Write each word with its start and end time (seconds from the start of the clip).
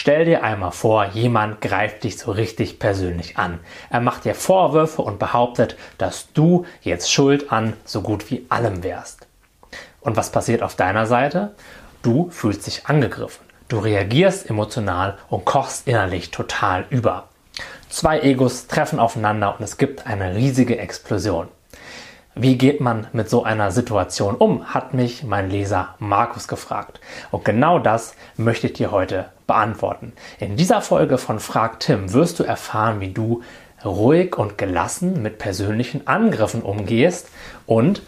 Stell 0.00 0.26
dir 0.26 0.44
einmal 0.44 0.70
vor, 0.70 1.06
jemand 1.06 1.60
greift 1.60 2.04
dich 2.04 2.18
so 2.18 2.30
richtig 2.30 2.78
persönlich 2.78 3.36
an. 3.36 3.58
Er 3.90 3.98
macht 3.98 4.24
dir 4.24 4.36
Vorwürfe 4.36 5.02
und 5.02 5.18
behauptet, 5.18 5.76
dass 5.98 6.32
du 6.34 6.66
jetzt 6.82 7.12
schuld 7.12 7.50
an 7.50 7.72
so 7.84 8.00
gut 8.02 8.30
wie 8.30 8.46
allem 8.48 8.84
wärst. 8.84 9.26
Und 10.00 10.16
was 10.16 10.30
passiert 10.30 10.62
auf 10.62 10.76
deiner 10.76 11.06
Seite? 11.06 11.56
Du 12.00 12.30
fühlst 12.30 12.68
dich 12.68 12.86
angegriffen. 12.86 13.44
Du 13.66 13.80
reagierst 13.80 14.48
emotional 14.48 15.18
und 15.30 15.44
kochst 15.44 15.88
innerlich 15.88 16.30
total 16.30 16.84
über. 16.90 17.26
Zwei 17.88 18.20
Egos 18.20 18.68
treffen 18.68 19.00
aufeinander 19.00 19.56
und 19.58 19.64
es 19.64 19.78
gibt 19.78 20.06
eine 20.06 20.36
riesige 20.36 20.78
Explosion. 20.78 21.48
Wie 22.40 22.56
geht 22.56 22.80
man 22.80 23.08
mit 23.12 23.28
so 23.28 23.42
einer 23.42 23.72
Situation 23.72 24.36
um, 24.36 24.72
hat 24.72 24.94
mich 24.94 25.24
mein 25.24 25.50
Leser 25.50 25.96
Markus 25.98 26.46
gefragt. 26.46 27.00
Und 27.32 27.44
genau 27.44 27.80
das 27.80 28.14
möchte 28.36 28.68
ich 28.68 28.74
dir 28.74 28.92
heute 28.92 29.24
beantworten. 29.48 30.12
In 30.38 30.56
dieser 30.56 30.80
Folge 30.80 31.18
von 31.18 31.40
Frag 31.40 31.80
Tim 31.80 32.12
wirst 32.12 32.38
du 32.38 32.44
erfahren, 32.44 33.00
wie 33.00 33.12
du 33.12 33.42
ruhig 33.84 34.38
und 34.38 34.56
gelassen 34.56 35.20
mit 35.20 35.38
persönlichen 35.38 36.06
Angriffen 36.06 36.62
umgehst 36.62 37.28
und 37.66 38.02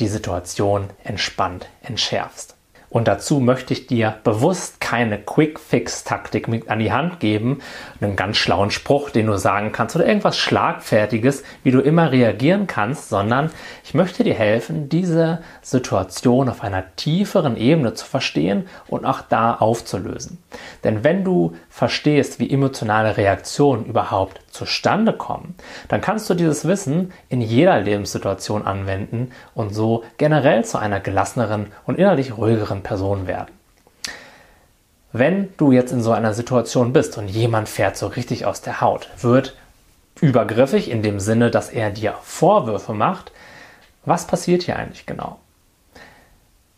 die 0.00 0.08
Situation 0.08 0.90
entspannt 1.04 1.68
entschärfst. 1.80 2.56
Und 2.90 3.06
dazu 3.06 3.38
möchte 3.38 3.74
ich 3.74 3.86
dir 3.86 4.16
bewusst 4.24 4.77
keine 4.88 5.18
Quick-Fix-Taktik 5.18 6.48
mit 6.48 6.70
an 6.70 6.78
die 6.78 6.90
Hand 6.90 7.20
geben, 7.20 7.58
einen 8.00 8.16
ganz 8.16 8.38
schlauen 8.38 8.70
Spruch, 8.70 9.10
den 9.10 9.26
du 9.26 9.36
sagen 9.36 9.70
kannst 9.70 9.94
oder 9.96 10.06
irgendwas 10.06 10.38
Schlagfertiges, 10.38 11.42
wie 11.62 11.72
du 11.72 11.80
immer 11.80 12.10
reagieren 12.10 12.66
kannst, 12.66 13.10
sondern 13.10 13.50
ich 13.84 13.92
möchte 13.92 14.24
dir 14.24 14.32
helfen, 14.32 14.88
diese 14.88 15.42
Situation 15.60 16.48
auf 16.48 16.62
einer 16.62 16.96
tieferen 16.96 17.58
Ebene 17.58 17.92
zu 17.92 18.06
verstehen 18.06 18.66
und 18.86 19.04
auch 19.04 19.20
da 19.20 19.56
aufzulösen. 19.56 20.38
Denn 20.84 21.04
wenn 21.04 21.22
du 21.22 21.54
verstehst, 21.68 22.40
wie 22.40 22.50
emotionale 22.50 23.18
Reaktionen 23.18 23.84
überhaupt 23.84 24.40
zustande 24.50 25.12
kommen, 25.12 25.54
dann 25.88 26.00
kannst 26.00 26.30
du 26.30 26.34
dieses 26.34 26.66
Wissen 26.66 27.12
in 27.28 27.42
jeder 27.42 27.78
Lebenssituation 27.78 28.66
anwenden 28.66 29.32
und 29.54 29.74
so 29.74 30.02
generell 30.16 30.64
zu 30.64 30.78
einer 30.78 31.00
gelasseneren 31.00 31.66
und 31.84 31.98
innerlich 31.98 32.38
ruhigeren 32.38 32.82
Person 32.82 33.26
werden. 33.26 33.57
Wenn 35.12 35.48
du 35.56 35.72
jetzt 35.72 35.92
in 35.92 36.02
so 36.02 36.12
einer 36.12 36.34
Situation 36.34 36.92
bist 36.92 37.16
und 37.16 37.28
jemand 37.28 37.68
fährt 37.68 37.96
so 37.96 38.08
richtig 38.08 38.44
aus 38.44 38.60
der 38.60 38.80
Haut, 38.80 39.08
wird 39.20 39.56
übergriffig 40.20 40.90
in 40.90 41.02
dem 41.02 41.20
Sinne, 41.20 41.50
dass 41.50 41.70
er 41.70 41.90
dir 41.90 42.14
Vorwürfe 42.22 42.92
macht, 42.92 43.32
was 44.04 44.26
passiert 44.26 44.62
hier 44.62 44.76
eigentlich 44.76 45.06
genau? 45.06 45.38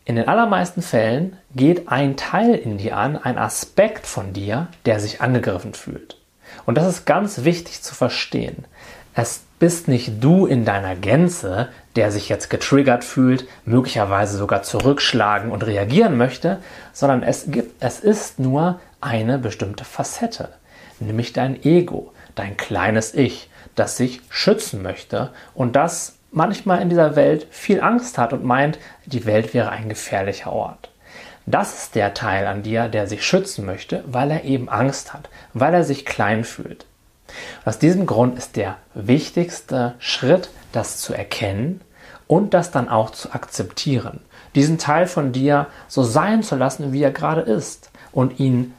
In 0.05 0.15
den 0.15 0.27
allermeisten 0.27 0.81
Fällen 0.81 1.37
geht 1.55 1.89
ein 1.89 2.17
Teil 2.17 2.55
in 2.55 2.77
dir 2.77 2.97
an, 2.97 3.17
ein 3.17 3.37
Aspekt 3.37 4.07
von 4.07 4.33
dir, 4.33 4.67
der 4.85 4.99
sich 4.99 5.21
angegriffen 5.21 5.73
fühlt. 5.73 6.17
Und 6.65 6.77
das 6.77 6.87
ist 6.87 7.05
ganz 7.05 7.43
wichtig 7.43 7.81
zu 7.81 7.95
verstehen. 7.95 8.65
Es 9.13 9.43
bist 9.61 9.87
nicht 9.87 10.23
du 10.23 10.47
in 10.47 10.65
deiner 10.65 10.95
Gänze, 10.95 11.69
der 11.95 12.11
sich 12.11 12.29
jetzt 12.29 12.49
getriggert 12.49 13.03
fühlt, 13.03 13.45
möglicherweise 13.63 14.35
sogar 14.35 14.63
zurückschlagen 14.63 15.51
und 15.51 15.63
reagieren 15.63 16.17
möchte, 16.17 16.57
sondern 16.93 17.21
es 17.21 17.51
gibt, 17.51 17.75
es 17.79 17.99
ist 17.99 18.39
nur 18.39 18.79
eine 19.01 19.37
bestimmte 19.37 19.85
Facette, 19.85 20.49
nämlich 20.99 21.31
dein 21.31 21.63
Ego, 21.63 22.11
dein 22.33 22.57
kleines 22.57 23.13
Ich, 23.13 23.51
das 23.75 23.97
sich 23.97 24.21
schützen 24.31 24.81
möchte 24.81 25.29
und 25.53 25.75
das 25.75 26.15
manchmal 26.31 26.81
in 26.81 26.89
dieser 26.89 27.15
Welt 27.15 27.45
viel 27.51 27.81
Angst 27.81 28.17
hat 28.17 28.33
und 28.33 28.43
meint, 28.43 28.79
die 29.05 29.27
Welt 29.27 29.53
wäre 29.53 29.69
ein 29.69 29.89
gefährlicher 29.89 30.51
Ort. 30.51 30.89
Das 31.45 31.83
ist 31.83 31.93
der 31.93 32.15
Teil 32.15 32.47
an 32.47 32.63
dir, 32.63 32.87
der 32.87 33.05
sich 33.05 33.23
schützen 33.23 33.67
möchte, 33.67 34.03
weil 34.07 34.31
er 34.31 34.43
eben 34.43 34.69
Angst 34.69 35.13
hat, 35.13 35.29
weil 35.53 35.75
er 35.75 35.83
sich 35.83 36.03
klein 36.03 36.45
fühlt. 36.45 36.87
Aus 37.65 37.79
diesem 37.79 38.05
Grund 38.05 38.37
ist 38.37 38.55
der 38.55 38.77
wichtigste 38.93 39.95
Schritt, 39.99 40.49
das 40.71 40.97
zu 40.97 41.13
erkennen 41.13 41.81
und 42.27 42.53
das 42.53 42.71
dann 42.71 42.89
auch 42.89 43.09
zu 43.09 43.33
akzeptieren. 43.33 44.21
Diesen 44.55 44.77
Teil 44.77 45.07
von 45.07 45.31
dir 45.31 45.67
so 45.87 46.03
sein 46.03 46.43
zu 46.43 46.55
lassen, 46.55 46.93
wie 46.93 47.03
er 47.03 47.11
gerade 47.11 47.41
ist 47.41 47.89
und 48.11 48.39
ihn 48.39 48.73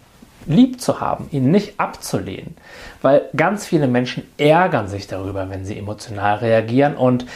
lieb 0.47 0.81
zu 0.81 1.01
haben, 1.01 1.29
ihn 1.31 1.51
nicht 1.51 1.79
abzulehnen. 1.79 2.57
Weil 3.01 3.23
ganz 3.37 3.67
viele 3.67 3.87
Menschen 3.87 4.25
ärgern 4.39 4.89
sich 4.89 5.07
darüber, 5.07 5.51
wenn 5.51 5.65
sie 5.65 5.79
emotional 5.79 6.39
reagieren 6.39 6.97
und 6.97 7.27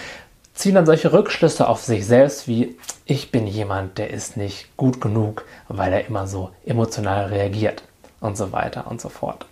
ziehen 0.54 0.74
dann 0.74 0.86
solche 0.86 1.12
Rückschlüsse 1.12 1.68
auf 1.68 1.82
sich 1.82 2.06
selbst 2.06 2.48
wie 2.48 2.76
ich 3.04 3.30
bin 3.30 3.46
jemand, 3.46 3.98
der 3.98 4.10
ist 4.10 4.36
nicht 4.36 4.76
gut 4.76 5.00
genug, 5.00 5.44
weil 5.68 5.92
er 5.92 6.06
immer 6.06 6.26
so 6.26 6.50
emotional 6.64 7.26
reagiert 7.26 7.84
und 8.20 8.36
so 8.36 8.50
weiter 8.52 8.90
und 8.90 9.00
so 9.00 9.08
fort. 9.08 9.46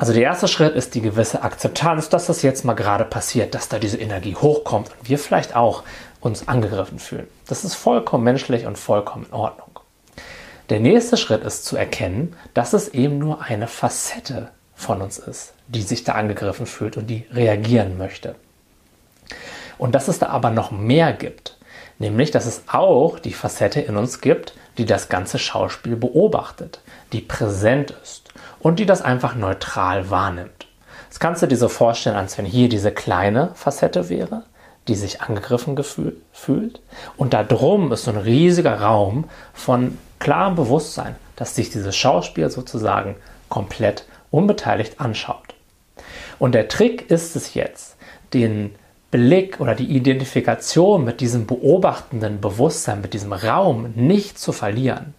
Also 0.00 0.14
der 0.14 0.22
erste 0.22 0.48
Schritt 0.48 0.74
ist 0.76 0.94
die 0.94 1.02
gewisse 1.02 1.42
Akzeptanz, 1.42 2.08
dass 2.08 2.24
das 2.24 2.40
jetzt 2.40 2.64
mal 2.64 2.72
gerade 2.72 3.04
passiert, 3.04 3.54
dass 3.54 3.68
da 3.68 3.78
diese 3.78 3.98
Energie 3.98 4.34
hochkommt 4.34 4.90
und 4.98 5.10
wir 5.10 5.18
vielleicht 5.18 5.54
auch 5.54 5.82
uns 6.22 6.48
angegriffen 6.48 6.98
fühlen. 6.98 7.28
Das 7.46 7.66
ist 7.66 7.74
vollkommen 7.74 8.24
menschlich 8.24 8.64
und 8.64 8.78
vollkommen 8.78 9.26
in 9.26 9.34
Ordnung. 9.34 9.80
Der 10.70 10.80
nächste 10.80 11.18
Schritt 11.18 11.44
ist 11.44 11.66
zu 11.66 11.76
erkennen, 11.76 12.34
dass 12.54 12.72
es 12.72 12.88
eben 12.88 13.18
nur 13.18 13.42
eine 13.42 13.66
Facette 13.66 14.48
von 14.74 15.02
uns 15.02 15.18
ist, 15.18 15.52
die 15.68 15.82
sich 15.82 16.02
da 16.02 16.14
angegriffen 16.14 16.64
fühlt 16.64 16.96
und 16.96 17.08
die 17.08 17.26
reagieren 17.30 17.98
möchte. 17.98 18.36
Und 19.76 19.94
dass 19.94 20.08
es 20.08 20.18
da 20.18 20.28
aber 20.28 20.48
noch 20.48 20.70
mehr 20.70 21.12
gibt, 21.12 21.58
nämlich 21.98 22.30
dass 22.30 22.46
es 22.46 22.62
auch 22.68 23.18
die 23.18 23.34
Facette 23.34 23.82
in 23.82 23.98
uns 23.98 24.22
gibt, 24.22 24.54
die 24.78 24.86
das 24.86 25.10
ganze 25.10 25.38
Schauspiel 25.38 25.96
beobachtet, 25.96 26.80
die 27.12 27.20
präsent 27.20 27.92
ist 28.02 28.30
und 28.60 28.78
die 28.78 28.86
das 28.86 29.02
einfach 29.02 29.34
neutral 29.34 30.10
wahrnimmt. 30.10 30.66
Das 31.08 31.18
kannst 31.18 31.42
du 31.42 31.46
dir 31.46 31.56
so 31.56 31.68
vorstellen, 31.68 32.16
als 32.16 32.38
wenn 32.38 32.44
hier 32.44 32.68
diese 32.68 32.92
kleine 32.92 33.50
Facette 33.54 34.08
wäre, 34.08 34.44
die 34.86 34.94
sich 34.94 35.20
angegriffen 35.20 35.74
gefühl, 35.74 36.16
fühlt. 36.32 36.80
Und 37.16 37.32
da 37.32 37.42
drum 37.42 37.92
ist 37.92 38.04
so 38.04 38.12
ein 38.12 38.16
riesiger 38.16 38.80
Raum 38.80 39.24
von 39.52 39.98
klarem 40.18 40.54
Bewusstsein, 40.54 41.16
dass 41.36 41.56
sich 41.56 41.70
dieses 41.70 41.96
Schauspiel 41.96 42.50
sozusagen 42.50 43.16
komplett 43.48 44.04
unbeteiligt 44.30 45.00
anschaut. 45.00 45.54
Und 46.38 46.54
der 46.54 46.68
Trick 46.68 47.10
ist 47.10 47.36
es 47.36 47.54
jetzt, 47.54 47.96
den 48.32 48.74
Blick 49.10 49.60
oder 49.60 49.74
die 49.74 49.90
Identifikation 49.90 51.04
mit 51.04 51.20
diesem 51.20 51.46
beobachtenden 51.46 52.40
Bewusstsein, 52.40 53.00
mit 53.00 53.12
diesem 53.12 53.32
Raum 53.32 53.92
nicht 53.96 54.38
zu 54.38 54.52
verlieren. 54.52 55.14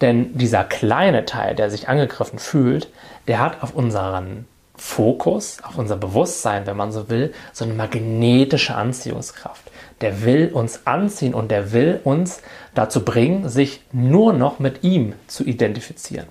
Denn 0.00 0.36
dieser 0.36 0.64
kleine 0.64 1.24
Teil, 1.24 1.54
der 1.54 1.70
sich 1.70 1.88
angegriffen 1.88 2.38
fühlt, 2.38 2.88
der 3.28 3.40
hat 3.40 3.62
auf 3.62 3.74
unseren 3.74 4.46
Fokus, 4.76 5.58
auf 5.62 5.78
unser 5.78 5.96
Bewusstsein, 5.96 6.66
wenn 6.66 6.76
man 6.76 6.92
so 6.92 7.08
will, 7.08 7.32
so 7.52 7.64
eine 7.64 7.72
magnetische 7.72 8.74
Anziehungskraft. 8.74 9.62
Der 10.02 10.22
will 10.22 10.50
uns 10.52 10.86
anziehen 10.86 11.32
und 11.32 11.50
der 11.50 11.72
will 11.72 12.00
uns 12.04 12.42
dazu 12.74 13.02
bringen, 13.02 13.48
sich 13.48 13.80
nur 13.92 14.34
noch 14.34 14.58
mit 14.58 14.84
ihm 14.84 15.14
zu 15.28 15.44
identifizieren. 15.44 16.28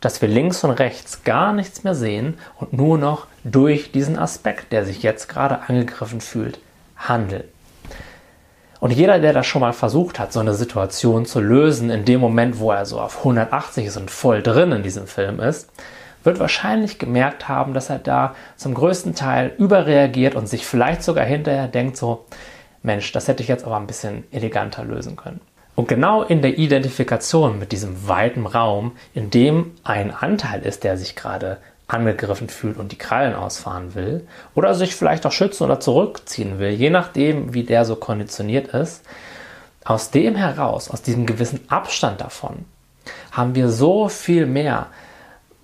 Dass 0.00 0.22
wir 0.22 0.28
links 0.28 0.64
und 0.64 0.70
rechts 0.70 1.22
gar 1.24 1.52
nichts 1.52 1.84
mehr 1.84 1.94
sehen 1.94 2.38
und 2.58 2.72
nur 2.72 2.96
noch 2.96 3.26
durch 3.44 3.92
diesen 3.92 4.18
Aspekt, 4.18 4.72
der 4.72 4.86
sich 4.86 5.02
jetzt 5.02 5.28
gerade 5.28 5.60
angegriffen 5.68 6.22
fühlt, 6.22 6.58
handeln. 6.96 7.44
Und 8.80 8.92
jeder, 8.92 9.18
der 9.18 9.32
das 9.32 9.46
schon 9.46 9.60
mal 9.60 9.72
versucht 9.72 10.18
hat, 10.18 10.32
so 10.32 10.40
eine 10.40 10.54
Situation 10.54 11.24
zu 11.26 11.40
lösen, 11.40 11.90
in 11.90 12.04
dem 12.04 12.20
Moment, 12.20 12.58
wo 12.58 12.70
er 12.70 12.84
so 12.84 13.00
auf 13.00 13.18
180 13.18 13.86
ist 13.86 13.96
und 13.96 14.10
voll 14.10 14.42
drin 14.42 14.72
in 14.72 14.82
diesem 14.82 15.06
Film 15.06 15.40
ist, 15.40 15.70
wird 16.24 16.40
wahrscheinlich 16.40 16.98
gemerkt 16.98 17.48
haben, 17.48 17.72
dass 17.72 17.88
er 17.88 17.98
da 17.98 18.34
zum 18.56 18.74
größten 18.74 19.14
Teil 19.14 19.52
überreagiert 19.58 20.34
und 20.34 20.48
sich 20.48 20.66
vielleicht 20.66 21.02
sogar 21.02 21.24
hinterher 21.24 21.68
denkt 21.68 21.96
so, 21.96 22.26
Mensch, 22.82 23.12
das 23.12 23.28
hätte 23.28 23.42
ich 23.42 23.48
jetzt 23.48 23.64
aber 23.64 23.76
ein 23.76 23.86
bisschen 23.86 24.24
eleganter 24.30 24.84
lösen 24.84 25.16
können. 25.16 25.40
Und 25.74 25.88
genau 25.88 26.22
in 26.22 26.42
der 26.42 26.58
Identifikation 26.58 27.58
mit 27.58 27.70
diesem 27.70 28.08
weiten 28.08 28.46
Raum, 28.46 28.92
in 29.14 29.30
dem 29.30 29.72
ein 29.84 30.10
Anteil 30.10 30.62
ist, 30.62 30.84
der 30.84 30.96
sich 30.96 31.16
gerade 31.16 31.58
angegriffen 31.88 32.48
fühlt 32.48 32.78
und 32.78 32.92
die 32.92 32.98
Krallen 32.98 33.34
ausfahren 33.34 33.94
will 33.94 34.26
oder 34.54 34.74
sich 34.74 34.96
vielleicht 34.96 35.24
auch 35.24 35.32
schützen 35.32 35.64
oder 35.64 35.78
zurückziehen 35.78 36.58
will, 36.58 36.70
je 36.70 36.90
nachdem, 36.90 37.54
wie 37.54 37.62
der 37.62 37.84
so 37.84 37.96
konditioniert 37.96 38.68
ist, 38.68 39.04
aus 39.84 40.10
dem 40.10 40.34
heraus, 40.34 40.90
aus 40.90 41.02
diesem 41.02 41.26
gewissen 41.26 41.60
Abstand 41.68 42.20
davon, 42.20 42.64
haben 43.30 43.54
wir 43.54 43.68
so 43.68 44.08
viel 44.08 44.46
mehr 44.46 44.88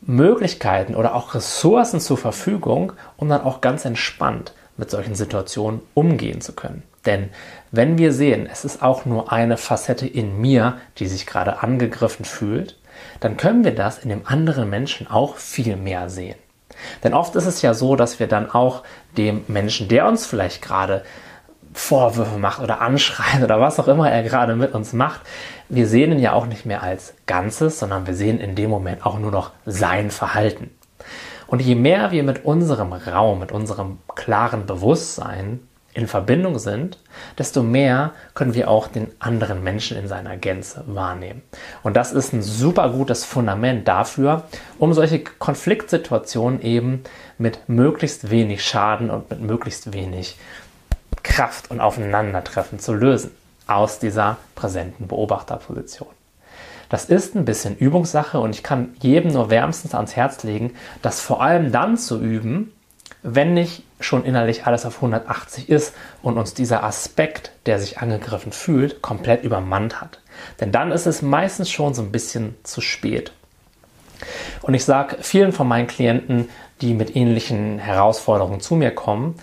Möglichkeiten 0.00 0.94
oder 0.94 1.14
auch 1.14 1.34
Ressourcen 1.34 2.00
zur 2.00 2.18
Verfügung, 2.18 2.92
um 3.16 3.28
dann 3.28 3.42
auch 3.42 3.60
ganz 3.60 3.84
entspannt 3.84 4.52
mit 4.76 4.90
solchen 4.90 5.14
Situationen 5.14 5.80
umgehen 5.94 6.40
zu 6.40 6.52
können. 6.52 6.82
Denn 7.04 7.30
wenn 7.72 7.98
wir 7.98 8.12
sehen, 8.12 8.48
es 8.50 8.64
ist 8.64 8.82
auch 8.82 9.04
nur 9.04 9.32
eine 9.32 9.56
Facette 9.56 10.06
in 10.06 10.40
mir, 10.40 10.78
die 10.98 11.08
sich 11.08 11.26
gerade 11.26 11.62
angegriffen 11.62 12.24
fühlt, 12.24 12.78
dann 13.20 13.36
können 13.36 13.64
wir 13.64 13.74
das 13.74 13.98
in 13.98 14.08
dem 14.08 14.22
anderen 14.26 14.70
Menschen 14.70 15.06
auch 15.08 15.36
viel 15.36 15.76
mehr 15.76 16.08
sehen. 16.10 16.36
Denn 17.04 17.14
oft 17.14 17.36
ist 17.36 17.46
es 17.46 17.62
ja 17.62 17.74
so, 17.74 17.96
dass 17.96 18.18
wir 18.20 18.26
dann 18.26 18.50
auch 18.50 18.82
dem 19.16 19.44
Menschen, 19.48 19.88
der 19.88 20.06
uns 20.06 20.26
vielleicht 20.26 20.62
gerade 20.62 21.04
Vorwürfe 21.74 22.38
macht 22.38 22.60
oder 22.60 22.80
anschreit 22.80 23.42
oder 23.42 23.60
was 23.60 23.80
auch 23.80 23.88
immer 23.88 24.10
er 24.10 24.22
gerade 24.22 24.56
mit 24.56 24.74
uns 24.74 24.92
macht. 24.92 25.20
Wir 25.68 25.86
sehen 25.86 26.12
ihn 26.12 26.18
ja 26.18 26.32
auch 26.32 26.46
nicht 26.46 26.66
mehr 26.66 26.82
als 26.82 27.14
Ganzes, 27.26 27.78
sondern 27.78 28.06
wir 28.06 28.14
sehen 28.14 28.40
in 28.40 28.54
dem 28.54 28.70
Moment 28.70 29.06
auch 29.06 29.18
nur 29.18 29.30
noch 29.30 29.52
sein 29.64 30.10
Verhalten. 30.10 30.70
Und 31.46 31.62
je 31.62 31.74
mehr 31.74 32.10
wir 32.10 32.22
mit 32.24 32.44
unserem 32.44 32.92
Raum, 32.92 33.40
mit 33.40 33.52
unserem 33.52 33.98
klaren 34.14 34.66
Bewusstsein 34.66 35.60
in 35.94 36.06
Verbindung 36.06 36.58
sind, 36.58 36.98
desto 37.38 37.62
mehr 37.62 38.12
können 38.34 38.54
wir 38.54 38.70
auch 38.70 38.88
den 38.88 39.10
anderen 39.18 39.62
Menschen 39.62 39.98
in 39.98 40.08
seiner 40.08 40.36
Gänze 40.36 40.84
wahrnehmen. 40.86 41.42
Und 41.82 41.96
das 41.96 42.12
ist 42.12 42.32
ein 42.32 42.42
super 42.42 42.90
gutes 42.90 43.24
Fundament 43.24 43.86
dafür, 43.86 44.44
um 44.78 44.94
solche 44.94 45.22
Konfliktsituationen 45.22 46.62
eben 46.62 47.02
mit 47.36 47.68
möglichst 47.68 48.30
wenig 48.30 48.64
Schaden 48.64 49.10
und 49.10 49.28
mit 49.30 49.40
möglichst 49.40 49.92
wenig 49.92 50.36
Kraft 51.22 51.70
und 51.70 51.80
Aufeinandertreffen 51.80 52.78
zu 52.78 52.94
lösen 52.94 53.32
aus 53.66 53.98
dieser 53.98 54.38
präsenten 54.54 55.08
Beobachterposition. 55.08 56.08
Das 56.88 57.06
ist 57.06 57.34
ein 57.34 57.44
bisschen 57.44 57.76
Übungssache 57.76 58.38
und 58.38 58.50
ich 58.50 58.62
kann 58.62 58.94
jedem 59.00 59.32
nur 59.32 59.50
wärmstens 59.50 59.94
ans 59.94 60.14
Herz 60.16 60.42
legen, 60.42 60.74
das 61.00 61.20
vor 61.20 61.42
allem 61.42 61.72
dann 61.72 61.96
zu 61.96 62.20
üben, 62.20 62.72
wenn 63.22 63.54
nicht 63.54 63.84
schon 64.00 64.24
innerlich 64.24 64.66
alles 64.66 64.84
auf 64.84 64.96
180 64.96 65.68
ist 65.68 65.94
und 66.22 66.38
uns 66.38 66.54
dieser 66.54 66.82
Aspekt, 66.82 67.52
der 67.66 67.78
sich 67.78 67.98
angegriffen 67.98 68.52
fühlt, 68.52 69.00
komplett 69.00 69.44
übermannt 69.44 70.00
hat. 70.00 70.20
Denn 70.60 70.72
dann 70.72 70.90
ist 70.90 71.06
es 71.06 71.22
meistens 71.22 71.70
schon 71.70 71.94
so 71.94 72.02
ein 72.02 72.12
bisschen 72.12 72.56
zu 72.64 72.80
spät. 72.80 73.32
Und 74.62 74.74
ich 74.74 74.84
sage 74.84 75.18
vielen 75.20 75.52
von 75.52 75.68
meinen 75.68 75.86
Klienten, 75.86 76.48
die 76.80 76.94
mit 76.94 77.16
ähnlichen 77.16 77.78
Herausforderungen 77.78 78.60
zu 78.60 78.74
mir 78.74 78.92
kommen, 78.92 79.36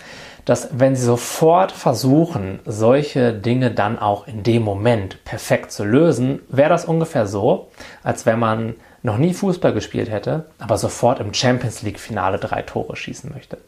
dass 0.44 0.68
wenn 0.72 0.96
sie 0.96 1.04
sofort 1.04 1.70
versuchen, 1.70 2.60
solche 2.64 3.32
Dinge 3.32 3.70
dann 3.70 3.98
auch 3.98 4.26
in 4.26 4.42
dem 4.42 4.62
Moment 4.62 5.22
perfekt 5.24 5.70
zu 5.70 5.84
lösen, 5.84 6.40
wäre 6.48 6.70
das 6.70 6.86
ungefähr 6.86 7.26
so, 7.26 7.68
als 8.02 8.26
wenn 8.26 8.38
man 8.38 8.74
noch 9.02 9.16
nie 9.16 9.34
Fußball 9.34 9.72
gespielt 9.72 10.10
hätte, 10.10 10.46
aber 10.58 10.76
sofort 10.76 11.20
im 11.20 11.32
Champions 11.32 11.82
League-Finale 11.82 12.38
drei 12.38 12.62
Tore 12.62 12.96
schießen 12.96 13.32
möchte. 13.32 13.58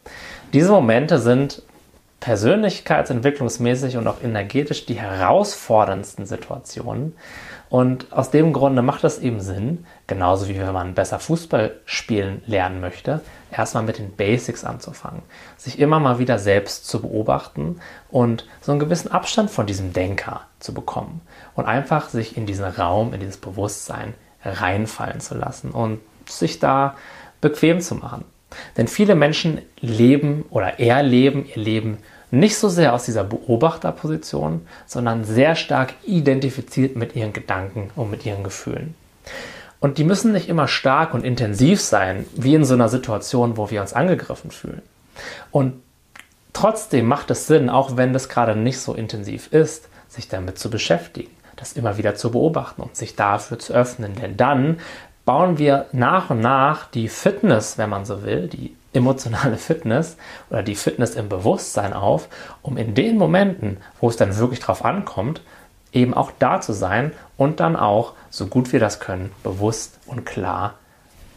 Diese 0.53 0.71
Momente 0.71 1.19
sind 1.19 1.63
persönlichkeitsentwicklungsmäßig 2.19 3.97
und 3.97 4.07
auch 4.07 4.21
energetisch 4.23 4.85
die 4.85 4.93
herausforderndsten 4.93 6.25
Situationen. 6.25 7.17
Und 7.69 8.13
aus 8.13 8.29
dem 8.31 8.53
Grunde 8.53 8.81
macht 8.81 9.03
es 9.03 9.19
eben 9.19 9.41
Sinn, 9.41 9.85
genauso 10.07 10.47
wie 10.47 10.57
wenn 10.57 10.71
man 10.71 10.93
besser 10.93 11.19
Fußball 11.19 11.73
spielen 11.83 12.41
lernen 12.45 12.79
möchte, 12.79 13.19
erstmal 13.51 13.83
mit 13.83 13.97
den 13.97 14.15
Basics 14.15 14.63
anzufangen. 14.63 15.23
Sich 15.57 15.79
immer 15.79 15.99
mal 15.99 16.17
wieder 16.17 16.39
selbst 16.39 16.87
zu 16.87 17.01
beobachten 17.01 17.81
und 18.09 18.45
so 18.61 18.71
einen 18.71 18.79
gewissen 18.79 19.11
Abstand 19.11 19.49
von 19.49 19.65
diesem 19.65 19.91
Denker 19.91 20.41
zu 20.59 20.73
bekommen. 20.73 21.19
Und 21.55 21.65
einfach 21.65 22.07
sich 22.07 22.37
in 22.37 22.45
diesen 22.45 22.65
Raum, 22.65 23.13
in 23.13 23.19
dieses 23.19 23.37
Bewusstsein 23.37 24.13
reinfallen 24.43 25.19
zu 25.19 25.35
lassen 25.35 25.71
und 25.71 25.99
sich 26.27 26.59
da 26.59 26.95
bequem 27.41 27.81
zu 27.81 27.95
machen. 27.95 28.25
Denn 28.77 28.87
viele 28.87 29.15
Menschen 29.15 29.61
leben 29.79 30.45
oder 30.49 30.79
erleben 30.79 31.45
ihr 31.45 31.61
Leben 31.61 31.97
nicht 32.31 32.57
so 32.57 32.69
sehr 32.69 32.93
aus 32.93 33.05
dieser 33.05 33.23
Beobachterposition, 33.23 34.65
sondern 34.87 35.23
sehr 35.23 35.55
stark 35.55 35.93
identifiziert 36.03 36.95
mit 36.95 37.15
ihren 37.15 37.33
Gedanken 37.33 37.91
und 37.95 38.09
mit 38.09 38.25
ihren 38.25 38.43
Gefühlen. 38.43 38.95
Und 39.79 39.97
die 39.97 40.03
müssen 40.03 40.31
nicht 40.31 40.49
immer 40.49 40.67
stark 40.67 41.13
und 41.13 41.25
intensiv 41.25 41.81
sein, 41.81 42.25
wie 42.35 42.55
in 42.55 42.65
so 42.65 42.73
einer 42.73 42.89
Situation, 42.89 43.57
wo 43.57 43.69
wir 43.69 43.81
uns 43.81 43.93
angegriffen 43.93 44.49
fühlen. 44.49 44.81
Und 45.51 45.73
trotzdem 46.53 47.05
macht 47.05 47.29
es 47.29 47.47
Sinn, 47.47 47.69
auch 47.69 47.97
wenn 47.97 48.13
das 48.13 48.29
gerade 48.29 48.55
nicht 48.55 48.79
so 48.79 48.93
intensiv 48.93 49.51
ist, 49.51 49.89
sich 50.07 50.27
damit 50.27 50.57
zu 50.57 50.69
beschäftigen 50.69 51.31
das 51.55 51.73
immer 51.73 51.97
wieder 51.97 52.15
zu 52.15 52.31
beobachten 52.31 52.81
und 52.81 52.95
sich 52.95 53.15
dafür 53.15 53.59
zu 53.59 53.73
öffnen. 53.73 54.15
Denn 54.15 54.37
dann 54.37 54.79
bauen 55.25 55.57
wir 55.57 55.85
nach 55.91 56.29
und 56.29 56.41
nach 56.41 56.87
die 56.87 57.07
Fitness, 57.07 57.77
wenn 57.77 57.89
man 57.89 58.05
so 58.05 58.23
will, 58.23 58.47
die 58.47 58.75
emotionale 58.93 59.57
Fitness 59.57 60.17
oder 60.49 60.63
die 60.63 60.75
Fitness 60.75 61.15
im 61.15 61.29
Bewusstsein 61.29 61.93
auf, 61.93 62.27
um 62.61 62.77
in 62.77 62.93
den 62.93 63.17
Momenten, 63.17 63.77
wo 63.99 64.09
es 64.09 64.17
dann 64.17 64.37
wirklich 64.37 64.59
drauf 64.59 64.85
ankommt, 64.85 65.41
eben 65.91 66.13
auch 66.13 66.31
da 66.39 66.61
zu 66.61 66.73
sein 66.73 67.11
und 67.37 67.59
dann 67.59 67.75
auch, 67.75 68.13
so 68.29 68.47
gut 68.47 68.73
wir 68.73 68.79
das 68.79 68.99
können, 68.99 69.31
bewusst 69.43 69.99
und 70.07 70.25
klar 70.25 70.75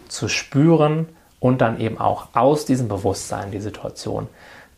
zu 0.09 0.29
spüren 0.29 1.09
und 1.41 1.61
dann 1.61 1.79
eben 1.79 1.99
auch 1.99 2.29
aus 2.35 2.65
diesem 2.65 2.89
Bewusstsein 2.89 3.51
die 3.51 3.61
Situation 3.61 4.29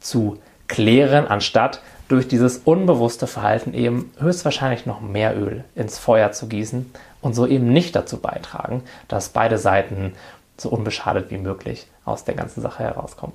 zu 0.01 0.39
klären, 0.69 1.27
anstatt 1.27 1.81
durch 2.09 2.29
dieses 2.29 2.59
unbewusste 2.59 3.27
Verhalten 3.27 3.75
eben 3.75 4.13
höchstwahrscheinlich 4.19 4.87
noch 4.87 5.01
mehr 5.01 5.37
Öl 5.37 5.65
ins 5.75 5.99
Feuer 5.99 6.33
zu 6.33 6.49
gießen 6.49 6.91
und 7.21 7.35
so 7.35 7.47
eben 7.47 7.73
nicht 7.73 7.97
dazu 7.97 8.19
beitragen, 8.19 8.83
dass 9.09 9.31
beide 9.31 9.59
Seiten 9.59 10.15
so 10.57 10.69
unbeschadet 10.71 11.31
wie 11.31 11.39
möglich 11.39 11.87
aus 12.05 12.25
der 12.25 12.35
ganzen 12.35 12.63
Sache 12.63 12.83
herauskommen. 12.83 13.35